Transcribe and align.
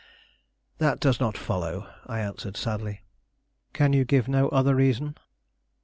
"That 0.79 0.99
does 0.99 1.19
not 1.19 1.37
follow," 1.37 1.87
I 2.07 2.21
answered 2.21 2.57
sadly. 2.57 3.03
"Can 3.71 3.93
you 3.93 4.03
give 4.03 4.27
no 4.27 4.49
other 4.49 4.73
reason?" 4.73 5.15